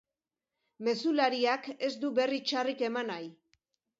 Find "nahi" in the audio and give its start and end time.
3.13-3.29